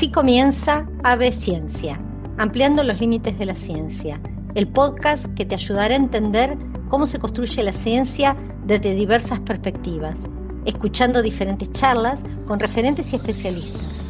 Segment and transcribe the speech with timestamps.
[0.00, 2.00] Así comienza Ave Ciencia,
[2.38, 4.18] ampliando los límites de la ciencia,
[4.54, 6.56] el podcast que te ayudará a entender
[6.88, 8.34] cómo se construye la ciencia
[8.64, 10.26] desde diversas perspectivas,
[10.64, 14.02] escuchando diferentes charlas con referentes y especialistas.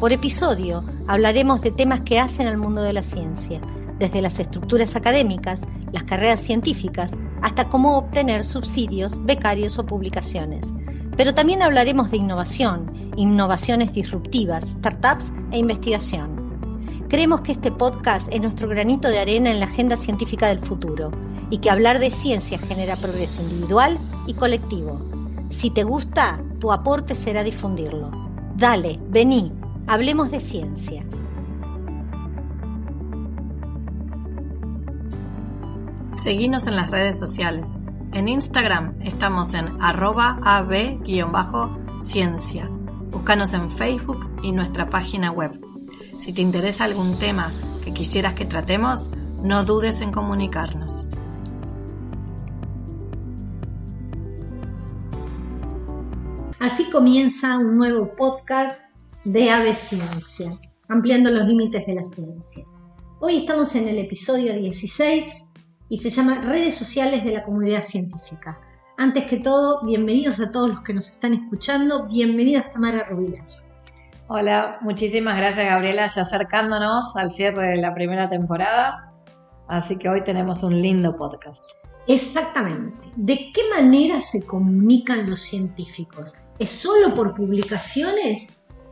[0.00, 3.60] Por episodio hablaremos de temas que hacen al mundo de la ciencia,
[4.00, 10.74] desde las estructuras académicas, las carreras científicas, hasta cómo obtener subsidios, becarios o publicaciones.
[11.18, 16.38] Pero también hablaremos de innovación, innovaciones disruptivas, startups e investigación.
[17.08, 21.10] Creemos que este podcast es nuestro granito de arena en la agenda científica del futuro
[21.50, 25.00] y que hablar de ciencia genera progreso individual y colectivo.
[25.48, 28.12] Si te gusta, tu aporte será difundirlo.
[28.54, 29.52] Dale, vení,
[29.88, 31.02] hablemos de ciencia.
[36.22, 37.76] Seguinos en las redes sociales.
[38.18, 41.08] En Instagram estamos en arroba ab-ciencia.
[43.12, 45.52] Búscanos en Facebook y nuestra página web.
[46.18, 51.08] Si te interesa algún tema que quisieras que tratemos, no dudes en comunicarnos.
[56.58, 60.50] Así comienza un nuevo podcast de Ave Ciencia,
[60.88, 62.64] ampliando los límites de la ciencia.
[63.20, 65.47] Hoy estamos en el episodio 16
[65.88, 68.60] y se llama Redes Sociales de la Comunidad Científica.
[68.96, 72.06] Antes que todo, bienvenidos a todos los que nos están escuchando.
[72.08, 73.46] Bienvenida Tamara Rubilar.
[74.26, 79.08] Hola, muchísimas gracias Gabriela, ya acercándonos al cierre de la primera temporada.
[79.66, 81.64] Así que hoy tenemos un lindo podcast.
[82.06, 83.10] Exactamente.
[83.16, 86.38] ¿De qué manera se comunican los científicos?
[86.58, 88.48] ¿Es solo por publicaciones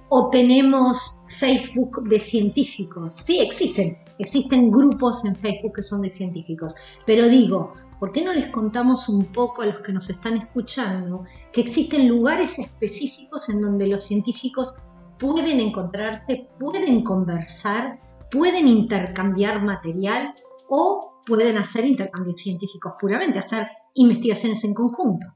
[0.09, 3.15] o tenemos Facebook de científicos?
[3.15, 3.99] Sí, existen.
[4.19, 6.75] Existen grupos en Facebook que son de científicos.
[7.05, 11.25] Pero digo, ¿por qué no les contamos un poco a los que nos están escuchando
[11.53, 14.77] que existen lugares específicos en donde los científicos
[15.19, 18.01] pueden encontrarse, pueden conversar,
[18.31, 20.35] pueden intercambiar material
[20.69, 25.27] o pueden hacer intercambios científicos puramente, hacer investigaciones en conjunto?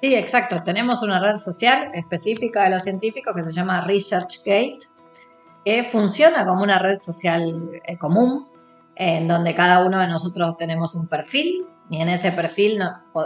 [0.00, 0.56] Sí, exacto.
[0.64, 4.78] Tenemos una red social específica de los científicos que se llama ResearchGate
[5.64, 8.48] que funciona como una red social eh, común,
[8.96, 12.80] en donde cada uno de nosotros tenemos un perfil y en ese perfil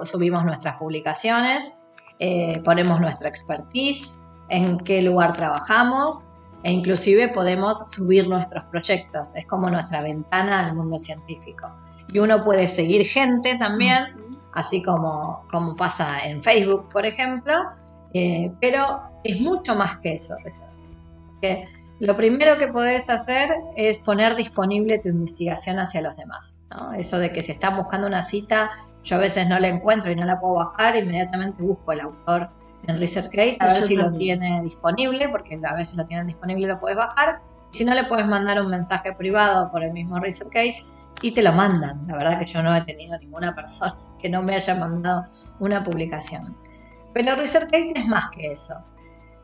[0.05, 1.79] subimos nuestras publicaciones,
[2.19, 6.29] eh, ponemos nuestra expertise, en qué lugar trabajamos
[6.63, 9.35] e inclusive podemos subir nuestros proyectos.
[9.37, 11.71] Es como nuestra ventana al mundo científico.
[12.09, 14.15] Y uno puede seguir gente también,
[14.53, 17.55] así como, como pasa en Facebook, por ejemplo,
[18.15, 20.37] eh, pero es mucho más que eso,
[21.43, 21.65] que
[22.01, 26.67] lo primero que podés hacer es poner disponible tu investigación hacia los demás.
[26.97, 28.71] Eso de que si están buscando una cita,
[29.03, 32.51] yo a veces no la encuentro y no la puedo bajar, inmediatamente busco el autor
[32.87, 36.69] en ResearchGate a ver si lo tiene disponible, porque a veces lo tienen disponible y
[36.69, 37.41] lo puedes bajar.
[37.71, 40.85] Si no, le puedes mandar un mensaje privado por el mismo ResearchGate
[41.23, 42.07] y te lo mandan.
[42.07, 45.25] La verdad que yo no he tenido ninguna persona que no me haya mandado
[45.61, 46.57] una publicación.
[47.13, 48.75] Pero ResearchGate es más que eso.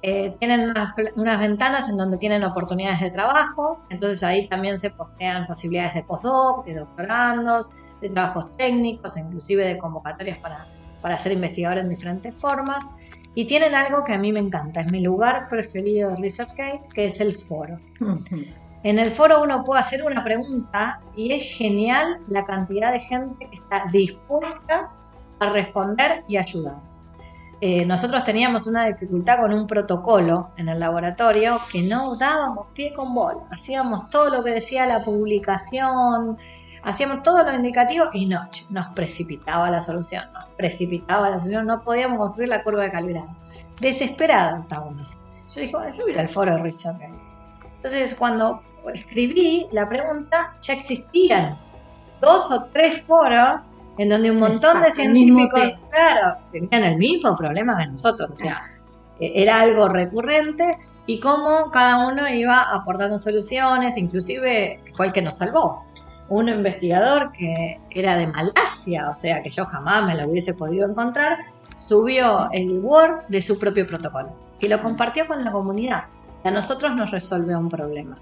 [0.02, 0.72] Eh, tienen
[1.16, 6.02] unas, ventanas en donde tienen oportunidades de trabajo, entonces ahí también se postean posibilidades de
[6.02, 10.66] postdoc, de doctorandos, de trabajos técnicos, inclusive de convocatorias para,
[11.02, 12.88] para ser investigador en diferentes formas.
[13.34, 17.04] Y tienen algo que a mí me encanta, es mi lugar preferido de ResearchGate, que
[17.04, 17.78] es el foro.
[18.82, 23.46] En el foro uno puede hacer una pregunta y es genial la cantidad de gente
[23.50, 24.90] que está dispuesta
[25.38, 26.89] a responder y ayudar.
[27.62, 32.94] Eh, nosotros teníamos una dificultad con un protocolo en el laboratorio que no dábamos pie
[32.94, 33.42] con bola.
[33.50, 36.38] Hacíamos todo lo que decía la publicación,
[36.82, 41.82] hacíamos todo lo indicativo y no, nos precipitaba la solución, nos precipitaba la solución, no
[41.82, 43.28] podíamos construir la curva de calibrado.
[43.78, 45.18] Desesperados estábamos.
[45.54, 46.96] Yo dije, bueno, yo voy al foro de Richard
[47.76, 48.62] Entonces, cuando
[48.94, 51.58] escribí la pregunta, ya existían
[52.22, 53.68] dos o tres foros
[54.00, 58.62] en donde un montón de científicos, claro, tenían el mismo problema que nosotros, o sea,
[59.20, 60.74] e, era algo recurrente
[61.04, 65.84] y cómo cada uno iba aportando soluciones, inclusive fue el que nos salvó.
[66.30, 70.88] Un investigador que era de Malasia, o sea, que yo jamás me lo hubiese podido
[70.88, 71.36] encontrar,
[71.76, 74.30] subió el Word de su propio protocolo
[74.60, 76.04] y lo compartió con la comunidad.
[76.42, 78.16] A nosotros nos resolvió un problema.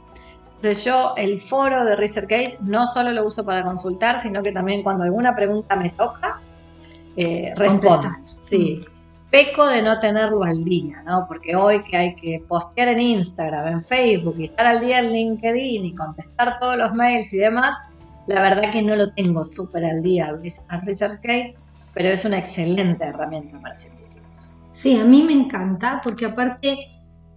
[0.59, 4.83] Entonces yo el foro de ResearchGate no solo lo uso para consultar, sino que también
[4.83, 6.41] cuando alguna pregunta me toca,
[7.17, 8.11] eh, respondo.
[8.41, 8.85] Sí.
[9.31, 11.27] Peco de no tenerlo al día, ¿no?
[11.29, 15.13] Porque hoy que hay que postear en Instagram, en Facebook y estar al día en
[15.13, 17.79] LinkedIn y contestar todos los mails y demás,
[18.27, 21.55] la verdad que no lo tengo súper al día al ResearchGate,
[21.95, 24.51] pero es una excelente herramienta para científicos.
[24.73, 26.91] Sí, a mí me encanta porque aparte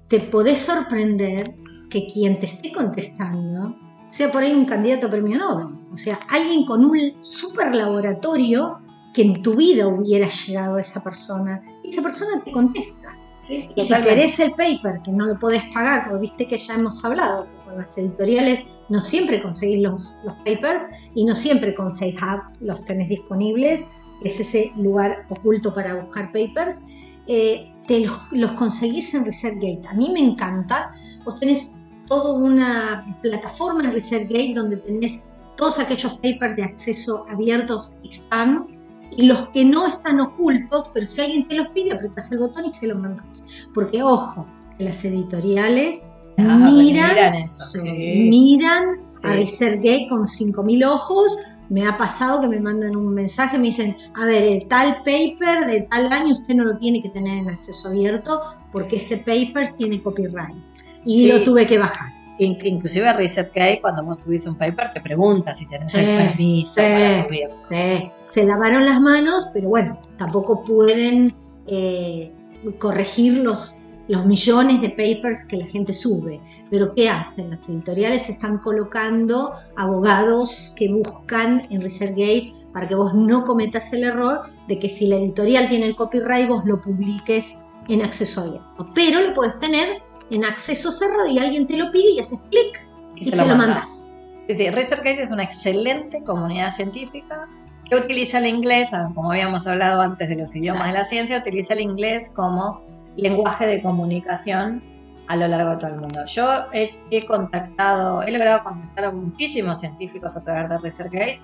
[0.07, 1.53] te podés sorprender
[1.91, 3.75] que quien te esté contestando
[4.07, 5.75] sea por ahí un candidato a premio Nobel.
[5.93, 8.79] O sea, alguien con un super laboratorio
[9.13, 11.61] que en tu vida hubiera llegado a esa persona.
[11.83, 13.09] Y esa persona te contesta.
[13.37, 16.75] Sí, Y si querés el paper, que no lo podés pagar, porque viste que ya
[16.75, 20.83] hemos hablado, que con las editoriales no siempre conseguís los, los papers
[21.15, 23.85] y no siempre con SafeHub los tenés disponibles,
[24.23, 26.83] es ese lugar oculto para buscar papers,
[27.27, 29.87] eh, te los, los conseguís en ResearchGate.
[29.87, 30.93] A mí me encanta,
[31.25, 31.75] vos tenés
[32.11, 35.21] toda una plataforma en ResearchGate donde tenés
[35.55, 38.67] todos aquellos papers de acceso abiertos están
[39.15, 42.65] y los que no están ocultos, pero si alguien te los pide, apretas el botón
[42.65, 43.45] y se los mandas.
[43.73, 44.45] Porque ojo,
[44.77, 46.03] las editoriales
[46.37, 49.27] Ah, miran, miran eso, sí, miran Sí.
[49.27, 51.31] a ResearchGate con 5.000 ojos.
[51.69, 55.65] Me ha pasado que me mandan un mensaje, me dicen, a ver, el tal paper
[55.65, 58.41] de tal año usted no lo tiene que tener en acceso abierto
[58.73, 60.70] porque ese paper tiene copyright.
[61.05, 61.27] Y Sí.
[61.31, 62.11] lo tuve que bajar.
[62.37, 67.23] In- Inclusive ResearchGate, cuando vos subís un paper, te pregunta si tenés el permiso para
[67.23, 67.47] subir.
[67.67, 71.33] Sí, se lavaron las manos, pero bueno, tampoco pueden
[71.67, 72.31] eh,
[72.79, 76.39] corregir los, los millones de papers que la gente sube.
[76.71, 77.49] Pero ¿qué hacen?
[77.51, 84.03] Las editoriales están colocando abogados que buscan en ResearchGate para que vos no cometas el
[84.05, 87.57] error de que si la editorial tiene el copyright vos lo publiques
[87.89, 88.89] en acceso abierto.
[88.95, 90.01] Pero lo puedes tener
[90.31, 93.57] en acceso cerrado y alguien te lo pide y haces clic y, se, lo mandás.
[93.67, 94.11] mandas.
[94.47, 97.47] Sí, sí, ResearchGate es una excelente comunidad científica
[97.89, 101.37] que utiliza el inglés, ah, como habíamos hablado antes de los idiomas de la ciencia,
[101.37, 102.81] utiliza el inglés como
[103.15, 104.81] lenguaje de comunicación
[105.27, 106.21] a lo largo de todo el mundo.
[106.25, 111.39] Yo he, he contactado, he logrado contactar a muchísimos científicos a través de ResearchGate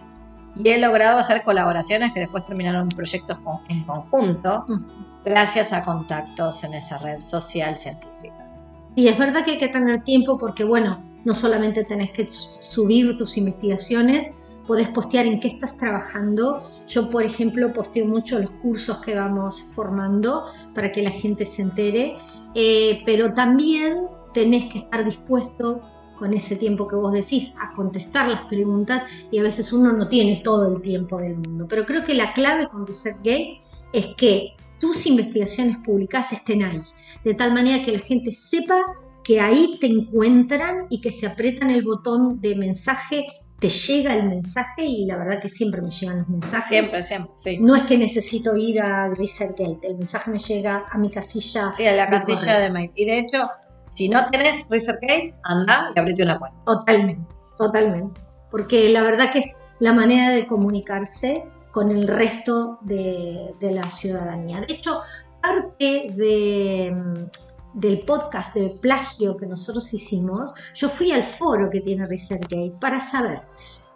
[0.56, 4.66] y he logrado hacer colaboraciones que después terminaron en proyectos con- en conjunto
[5.24, 8.47] gracias a contactos en esa red social científica.
[8.98, 13.16] Y es verdad que hay que tener tiempo porque, bueno, no solamente tenés que subir
[13.16, 14.32] tus investigaciones,
[14.66, 16.68] podés postear en qué estás trabajando.
[16.88, 21.62] Yo, por ejemplo, posteo mucho los cursos que vamos formando para que la gente se
[21.62, 22.16] entere,
[22.56, 25.80] eh, pero también tenés que estar dispuesto
[26.18, 30.08] con ese tiempo que vos decís a contestar las preguntas y a veces uno no
[30.08, 31.68] tiene todo el tiempo del mundo.
[31.70, 33.62] Pero creo que la clave con ResearchGate
[33.94, 36.82] es que tus investigaciones publicadas estén ahí,
[37.24, 38.78] de tal manera que la gente sepa
[39.24, 43.26] que ahí te encuentran y que se apretan el botón de mensaje,
[43.60, 46.68] te llega el mensaje y la verdad que siempre me llegan los mensajes.
[46.68, 47.58] Siempre, siempre, sí.
[47.60, 51.70] No es que necesito ir a ResearchGate, el mensaje me llega a mi casilla.
[51.70, 52.62] Sí, a la de casilla correo.
[52.62, 52.92] de mail.
[52.96, 53.50] Y de hecho,
[53.88, 56.60] si no tenés ResearchGate, anda y abrite una cuenta.
[56.66, 58.22] Totalmente, totalmente.
[58.50, 61.44] Porque la verdad que es la manera de comunicarse
[61.78, 64.62] con el resto de, de la ciudadanía.
[64.62, 65.02] De hecho,
[65.40, 71.82] parte de, mm, del podcast de plagio que nosotros hicimos, yo fui al foro que
[71.82, 73.44] tiene ResearchGate para saber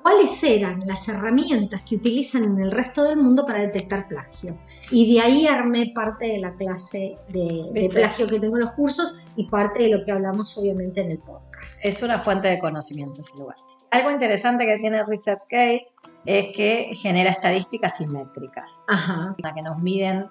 [0.04, 4.60] cuáles eran las herramientas que utilizan en el resto del mundo para detectar plagio.
[4.92, 8.74] Y de ahí armé parte de la clase de, de plagio que tengo en los
[8.74, 11.83] cursos y parte de lo que hablamos obviamente en el podcast.
[11.83, 13.57] Es una fuente de conocimiento ese lugar.
[13.92, 15.86] Algo interesante que tiene ResearchGate
[16.26, 19.36] es que genera estadísticas simétricas, Ajá.
[19.38, 20.30] la que nos miden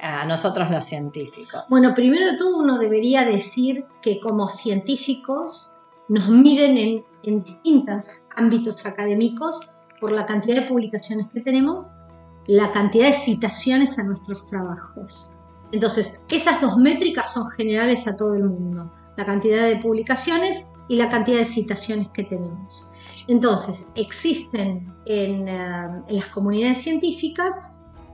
[0.00, 1.64] a nosotros los científicos.
[1.70, 8.26] Bueno, primero de todo uno debería decir que como científicos nos miden en, en distintos
[8.36, 11.96] ámbitos académicos por la cantidad de publicaciones que tenemos,
[12.46, 15.32] la cantidad de citaciones a nuestros trabajos.
[15.72, 20.96] Entonces, esas dos métricas son generales a todo el mundo, la cantidad de publicaciones y
[20.96, 22.90] la cantidad de citaciones que tenemos.
[23.28, 27.54] Entonces, existen en, eh, en las comunidades científicas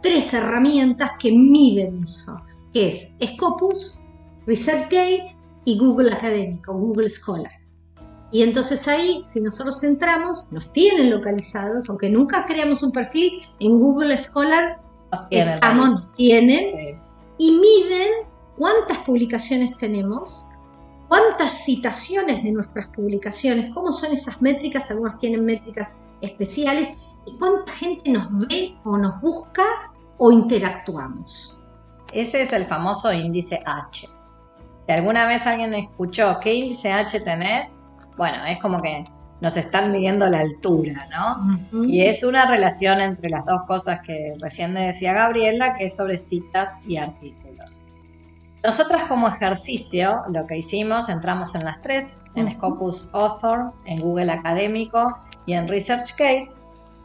[0.03, 2.43] tres herramientas que miden eso,
[2.73, 4.01] que es Scopus,
[4.47, 5.27] ResearchGate
[5.65, 7.53] y Google Académico, Google Scholar.
[8.31, 13.79] Y entonces ahí, si nosotros entramos, nos tienen localizados, aunque nunca creamos un perfil, en
[13.79, 14.81] Google Scholar
[15.13, 16.97] Nos tienen estamos, nos tienen, Sí.
[17.39, 18.09] y miden
[18.59, 20.49] cuántas publicaciones tenemos,
[21.15, 26.89] cuántas citaciones de nuestras publicaciones, cómo son esas métricas, algunas tienen métricas especiales,
[27.25, 29.63] y cuánta gente nos ve o nos busca
[30.19, 31.61] o interactuamos.
[32.13, 34.09] Ese es el famoso índice H.
[34.87, 37.81] Si alguna vez alguien escuchó qué índice H tenés,
[38.17, 39.05] bueno, es como que
[39.41, 41.87] nos están midiendo la altura, ¿no?
[41.87, 46.19] Y es una relación entre las dos cosas que recién decía Gabriela, que es sobre
[46.19, 47.54] citas y artículos.
[48.65, 52.51] Nosotras como ejercicio, lo que hicimos, entramos en las tres, en.
[52.51, 56.49] Scopus Author, en Google Académico y en ResearchGate,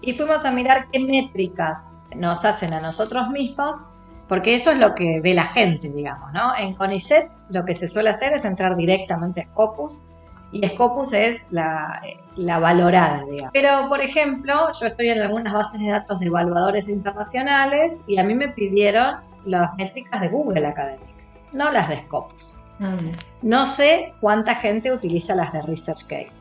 [0.01, 3.83] y fuimos a mirar qué métricas nos hacen a nosotros mismos,
[4.29, 6.55] porque eso es lo que ve la gente, digamos, ¿no?
[6.55, 10.03] En CONICET lo que se suele hacer es entrar directamente a Scopus
[10.51, 12.01] y Scopus es la,
[12.35, 13.51] la, valorada, digamos.
[13.53, 18.23] Pero, por ejemplo, yo estoy en algunas bases de datos de evaluadores internacionales y a
[18.23, 21.08] mí me pidieron las métricas de Google Academic,
[21.53, 22.57] no las de Scopus.
[22.79, 22.97] Ah.
[23.41, 26.31] No sé cuánta gente utiliza las de ResearchGate.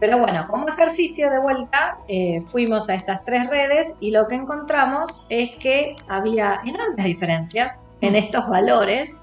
[0.00, 4.36] Pero bueno, como ejercicio de vuelta, eh, fuimos a estas tres redes y lo que
[4.36, 8.16] encontramos es que había enormes diferencias en mm.
[8.16, 9.22] estos valores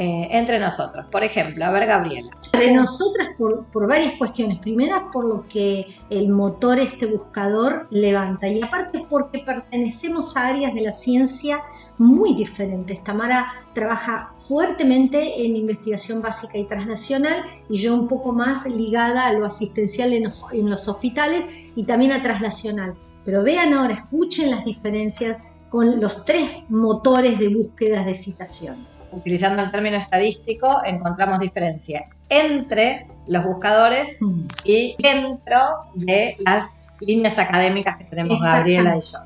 [0.00, 1.06] eh, entre nosotros.
[1.10, 2.30] Por ejemplo, a ver, Gabriela.
[2.52, 4.60] Entre nosotras por, por, varias cuestiones.
[4.60, 8.46] Primera, por lo que el motor, este buscador, levanta.
[8.46, 11.60] Y aparte, porque pertenecemos a áreas de la ciencia
[11.98, 13.02] muy diferentes.
[13.04, 19.32] Tamara trabaja fuertemente en investigación básica y transnacional y yo un poco más ligada a
[19.32, 22.94] lo asistencial en, en los hospitales y también a transnacional.
[23.24, 29.10] Pero vean ahora, escuchen las diferencias con los tres motores de búsqueda de citaciones.
[29.12, 34.46] Utilizando el término estadístico, encontramos diferencia entre los buscadores mm.
[34.64, 35.58] y dentro
[35.94, 39.18] de las líneas académicas que tenemos Gabriela y yo.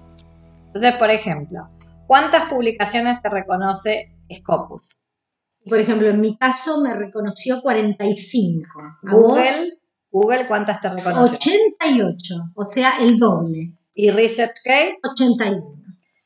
[0.66, 1.68] Entonces, por ejemplo,
[2.12, 5.00] ¿cuántas publicaciones te reconoce Scopus?
[5.66, 8.68] Por ejemplo, en mi caso me reconoció 45.
[9.04, 9.70] Google,
[10.10, 11.38] Google, ¿cuántas te reconoció?
[11.38, 13.72] 88, o sea, el doble.
[13.94, 14.98] ¿Y ResearchGate?
[15.10, 15.74] 81.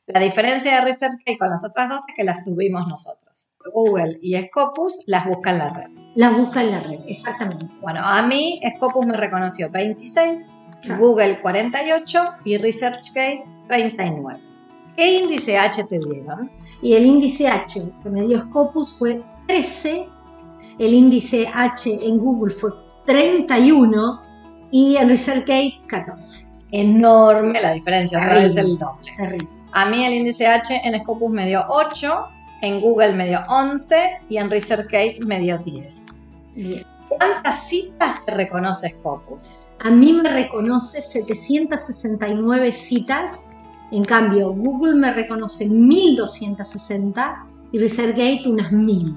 [0.07, 3.51] La diferencia de ResearchGate con las otras dos es que las subimos nosotros.
[3.73, 5.87] Google y Scopus las busca en la red.
[6.15, 7.65] Las busca en la red, exactamente.
[7.79, 10.51] Bueno, a mí Scopus me reconoció 26,
[10.99, 14.46] Google 48 y ResearchGate 39.
[14.97, 16.49] ¿Qué índice H te dieron?
[16.81, 20.07] Y el índice H que me dio Scopus fue 13,
[20.79, 22.71] el índice H en Google fue
[23.05, 24.21] 31
[24.71, 26.49] y en ResearchGate 14.
[26.71, 29.13] Enorme la diferencia, otra vez el doble.
[29.15, 29.47] Terrible.
[29.73, 32.27] A mí el índice H en Scopus me dio 8,
[32.63, 33.95] en Google me dio 11
[34.29, 36.23] y en ResearchGate me dio 10.
[37.07, 39.59] ¿Cuántas citas te reconoce Scopus?
[39.79, 43.49] A mí me reconoce 769 citas,
[43.91, 49.15] en cambio Google me reconoce 1260 y ResearchGate unas 1000.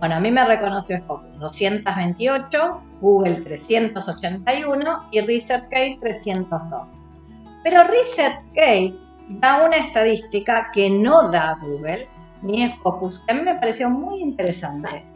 [0.00, 7.08] Bueno, a mí me reconoció Scopus 228, Google 381 y ResearchGate 302.
[7.62, 12.06] Pero ResearchGate da una estadística que no da Google
[12.42, 15.06] ni Scopus, que a mí me pareció muy interesante,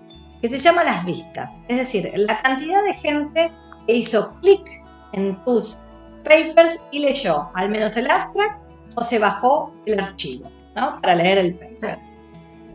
[0.40, 1.62] que se llama las vistas.
[1.68, 3.50] Es decir, la cantidad de gente
[3.86, 5.78] que hizo clic en tus
[6.28, 8.62] papers y leyó al menos el abstract
[8.94, 11.00] o se bajó el archivo, ¿no?
[11.00, 11.98] Para leer el paper.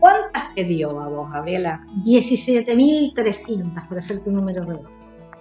[0.00, 1.84] ¿Cuántas te dio a vos, Gabriela?
[2.04, 4.88] 17.300, para hacer tu número redondo.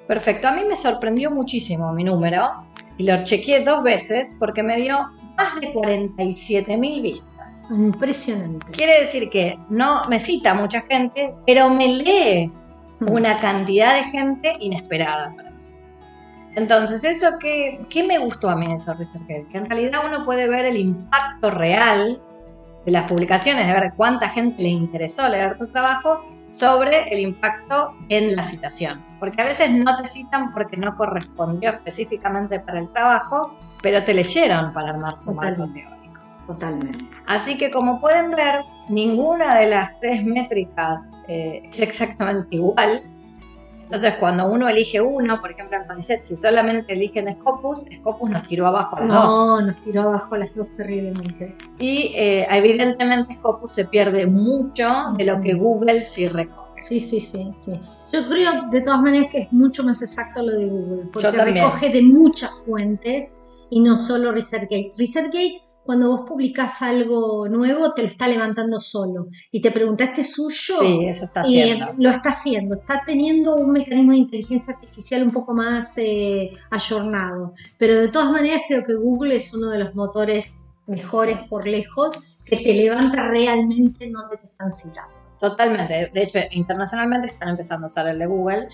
[0.08, 2.66] Perfecto, a mí me sorprendió muchísimo mi número
[2.98, 7.66] y lo chequeé dos veces porque me dio más de 47 mil vistas.
[7.70, 8.66] Impresionante.
[8.72, 12.52] Quiere decir que no me cita mucha gente, pero me lee
[13.00, 13.10] hmm.
[13.10, 15.53] una cantidad de gente inesperada para mí.
[16.56, 18.96] Entonces, eso que, ¿qué me gustó a mí de eso,
[19.28, 22.22] Que en realidad uno puede ver el impacto real
[22.86, 27.96] de las publicaciones, de ver cuánta gente le interesó leer tu trabajo sobre el impacto
[28.10, 29.04] en la citación.
[29.20, 34.14] Porque a veces no te citan porque no correspondió específicamente para el trabajo, pero te
[34.14, 36.22] leyeron para armar su marco teórico.
[36.46, 37.06] Totalmente.
[37.26, 43.04] Así que como pueden ver, ninguna de las tres métricas eh, es exactamente igual.
[43.94, 48.42] Entonces, cuando uno elige uno, por ejemplo en CONICET, si solamente eligen Scopus, Scopus nos
[48.48, 49.28] tiró abajo a las dos.
[49.28, 51.56] No, nos tiró abajo a las dos terriblemente.
[51.78, 56.82] Y eh, evidentemente Scopus se pierde mucho de lo que Google sí recoge.
[56.82, 57.80] Sí, sí, sí, sí.
[58.12, 61.90] Yo creo de todas maneras que es mucho más exacto lo de Google, porque recoge
[61.90, 63.38] de muchas fuentes
[63.70, 64.94] y no solo ResearchGate.
[64.98, 69.28] ResearchGate cuando vos publicás algo nuevo, te lo está levantando solo.
[69.52, 70.76] Y te preguntaste ¿este suyo?
[70.80, 71.94] Sí, eso está haciendo.
[71.98, 72.76] lo está haciendo.
[72.76, 77.54] Está teniendo un mecanismo de inteligencia artificial un poco más eh, ayornado.
[77.78, 82.24] Pero de todas maneras, creo que Google es uno de los motores mejores por lejos
[82.46, 85.23] que te levanta realmente donde te están citando.
[85.44, 86.10] Totalmente.
[86.14, 88.66] De hecho, internacionalmente están empezando a usar el de Google.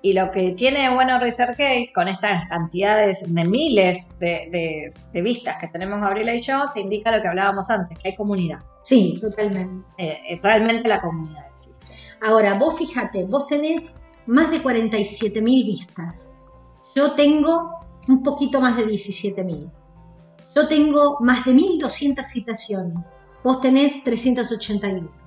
[0.00, 4.88] Y lo que tiene bueno ResearchGate con estas cantidades de miles de,
[5.22, 8.60] vistas que tenemos Gabriela y yo, te indica lo que hablábamos antes, que hay comunidad.
[8.82, 9.86] Sí, totalmente.
[9.98, 11.86] Eh, eh, realmente la comunidad existe.
[12.22, 13.92] Ahora, vos fíjate, vos tenés
[14.24, 16.38] más de 47 mil vistas.
[16.96, 19.70] Yo tengo un poquito más de 17 mil.
[20.56, 23.12] Yo tengo más de 1.200 citaciones.
[23.42, 25.23] Vos tenés 381.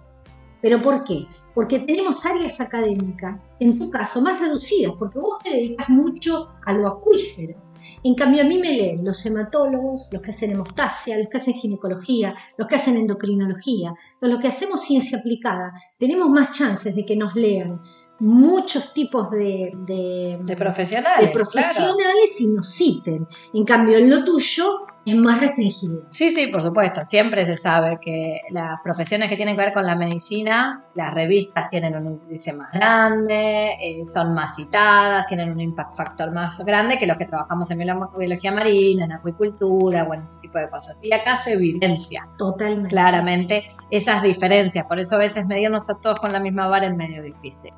[0.61, 1.25] ¿Pero por qué?
[1.53, 6.73] Porque tenemos áreas académicas, en tu caso, más reducidas, porque vos te dedicas mucho a
[6.73, 7.67] lo acuífero.
[8.03, 11.53] En cambio, a mí me leen los hematólogos, los que hacen hemostasia, los que hacen
[11.53, 13.93] ginecología, los que hacen endocrinología.
[14.21, 17.81] Los que hacemos ciencia aplicada, tenemos más chances de que nos lean
[18.19, 23.27] muchos tipos de, de, profesionales, profesionales y nos citen.
[23.53, 26.03] En cambio, en lo tuyo es más restringido.
[26.09, 27.05] Sí, sí, por supuesto.
[27.05, 31.69] Siempre se sabe que las profesiones que tienen que ver con la medicina, las revistas
[31.69, 36.97] tienen un índice más grande, eh, son más citadas, tienen un impact factor más grande
[36.97, 37.79] que los que trabajamos en
[38.17, 40.99] biología marina, en acuicultura, bueno, ese tipo de cosas.
[41.03, 42.89] Y acá se evidencia Totalmente.
[42.89, 44.85] claramente esas diferencias.
[44.87, 47.71] Por eso a veces medirnos a todos con la misma vara es medio difícil.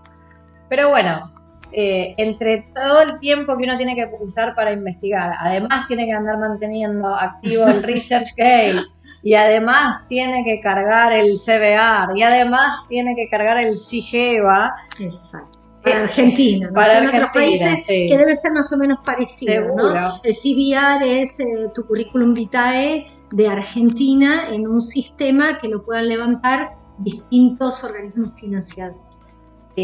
[0.69, 1.31] Pero bueno,
[1.71, 6.13] eh, entre todo el tiempo que uno tiene que usar para investigar, además tiene que
[6.13, 8.83] andar manteniendo activo el ResearchGate
[9.23, 14.73] y además tiene que cargar el CBR y además tiene que cargar el CIGEVA.
[14.99, 15.59] Exacto.
[15.83, 19.75] Para Argentina, para Argentina, que debe ser más o menos parecido.
[19.77, 20.19] ¿no?
[20.23, 26.09] El CBR es eh, tu currículum vitae de Argentina en un sistema que lo puedan
[26.09, 29.08] levantar distintos organismos financiados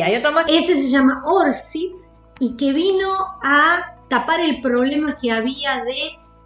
[0.02, 0.46] hay otro más.
[0.48, 1.94] Ese se llama Orsit
[2.40, 3.10] y que vino
[3.44, 5.96] a tapar el problema que había de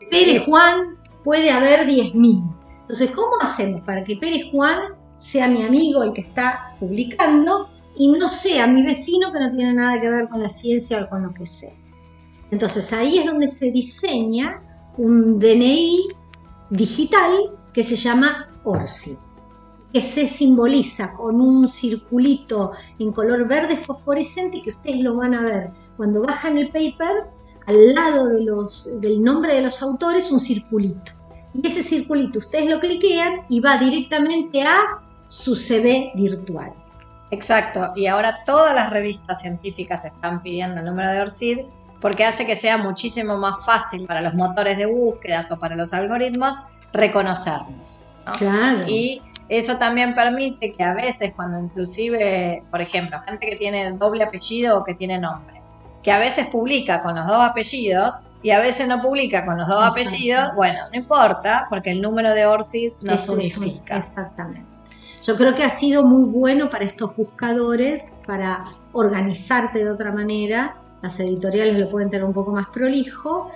[0.09, 2.55] Pérez Juan puede haber 10.000.
[2.81, 4.79] Entonces, ¿cómo hacemos para que Pérez Juan
[5.17, 9.73] sea mi amigo el que está publicando y no sea mi vecino que no tiene
[9.73, 11.73] nada que ver con la ciencia o con lo que sea?
[12.51, 14.61] Entonces ahí es donde se diseña
[14.97, 16.07] un DNI
[16.69, 19.17] digital que se llama ORCID
[19.93, 25.41] que se simboliza con un circulito en color verde fosforescente que ustedes lo van a
[25.41, 27.25] ver cuando bajan el paper,
[27.65, 31.11] al lado de los, del nombre de los autores, un circulito.
[31.53, 36.73] Y ese circulito ustedes lo cliquean y va directamente a su CV virtual.
[37.31, 41.59] Exacto, y ahora todas las revistas científicas están pidiendo el número de ORCID
[42.01, 45.93] porque hace que sea muchísimo más fácil para los motores de búsquedas o para los
[45.93, 46.55] algoritmos
[46.93, 48.01] reconocernos.
[48.87, 54.23] Y eso también permite que a veces cuando inclusive, por ejemplo, gente que tiene doble
[54.23, 55.61] apellido o que tiene nombre,
[56.03, 59.67] que a veces publica con los dos apellidos y a veces no publica con los
[59.67, 63.97] dos apellidos, bueno, no importa, porque el número de ORCID nos unifica.
[63.97, 64.69] Exactamente.
[65.23, 70.77] Yo creo que ha sido muy bueno para estos buscadores, para organizarte de otra manera.
[71.01, 73.49] Las editoriales lo pueden tener un poco más prolijo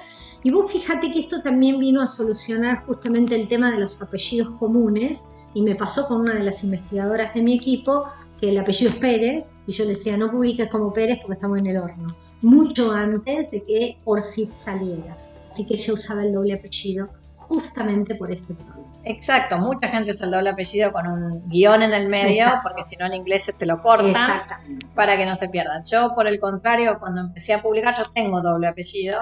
[0.44, 4.52] y vos fíjate que esto también vino a solucionar justamente el tema de los apellidos
[4.60, 8.06] comunes y me pasó con una de las investigadoras de mi equipo
[8.40, 11.60] que el apellido es Pérez y yo le decía no publiques como Pérez porque estamos
[11.60, 15.18] en el horno, mucho antes de que Orsit saliera.
[15.48, 18.73] Así que ella usaba el doble apellido justamente por este problema.
[19.06, 22.96] Exacto, mucha gente usa el doble apellido con un guion en el medio, porque si
[22.96, 24.42] no en inglés te lo cortan
[24.96, 25.82] para que no se pierdan.
[25.90, 29.20] Yo, por el contrario, cuando empecé a publicar, yo tengo doble apellido,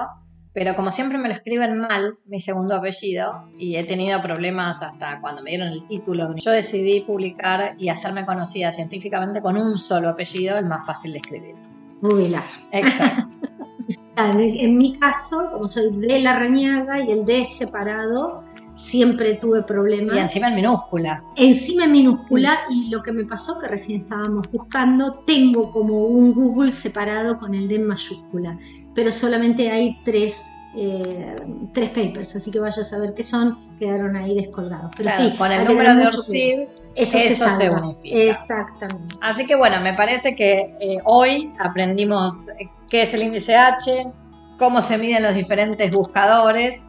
[0.52, 5.20] pero como siempre me lo escriben mal, mi segundo apellido, y he tenido problemas hasta
[5.20, 10.10] cuando me dieron el título, yo decidí publicar y hacerme conocida científicamente con un solo
[10.10, 11.56] apellido, el más fácil de escribir.
[12.00, 12.44] Rubilar.
[12.70, 13.48] Exacto.
[14.16, 20.16] en mi caso, como soy de la Rañaga y el D separado, siempre tuve problemas.
[20.16, 21.24] Y encima en minúscula.
[21.36, 26.32] Encima en minúscula y lo que me pasó que recién estábamos buscando, tengo como un
[26.32, 28.58] Google separado con el D en mayúscula
[28.94, 30.44] pero solamente hay tres,
[30.76, 31.36] eh,
[31.72, 34.90] tres papers, así que vaya a saber qué son, quedaron ahí descolgados.
[34.96, 38.16] Pero sí, con el número de ORCID, eso, se, unifica.
[38.16, 39.16] Exactamente.
[39.20, 44.12] Así que bueno, me parece que eh, hoy aprendimos eh, qué es el índice H,
[44.58, 46.88] cómo se miden los diferentes buscadores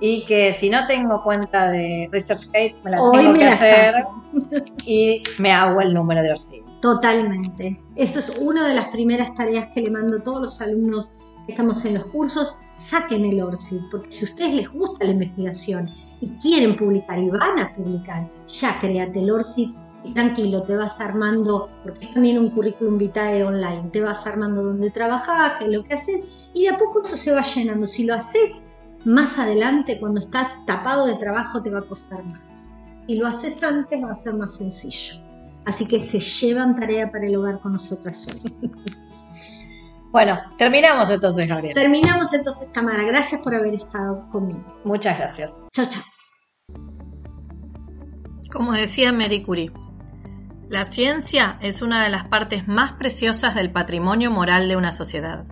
[0.00, 3.94] y que si no tengo cuenta de ResearchGate me la tengo que hacer
[4.86, 6.62] y me hago el número de ORCID.
[6.80, 7.80] Totalmente.
[7.96, 11.16] Eso es una de las primeras tareas que le mando a todos los alumnos
[11.50, 15.90] estamos en los cursos, saquen el ORCID, porque si a ustedes les gusta la investigación
[16.20, 19.70] y quieren publicar y van a publicar, ya créate el ORCID
[20.04, 24.62] y tranquilo, te vas armando, porque es también un currículum vitae online, te vas armando
[24.62, 26.22] donde trabajas, qué es lo que haces,
[26.54, 27.86] y de a poco eso se va llenando.
[27.86, 28.68] Si lo haces
[29.04, 32.68] más adelante, cuando estás tapado de trabajo, te va a costar más.
[33.06, 35.20] Si lo haces antes, va a ser más sencillo.
[35.64, 38.70] Así que se llevan tarea para el hogar con nosotras hoy.
[40.12, 41.72] Bueno, terminamos entonces, Gabriel.
[41.72, 43.04] Terminamos entonces, Tamara.
[43.04, 44.80] Gracias por haber estado conmigo.
[44.84, 45.56] Muchas gracias.
[45.72, 46.02] Chao, chao.
[48.52, 49.72] Como decía Mary Curie,
[50.68, 55.46] la ciencia es una de las partes más preciosas del patrimonio moral de una sociedad,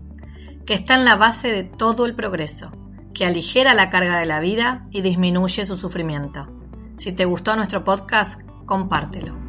[0.68, 2.70] que está en la base de todo el progreso,
[3.14, 6.52] que aligera la carga de la vida y disminuye su sufrimiento.
[6.98, 9.47] Si te gustó nuestro podcast, compártelo.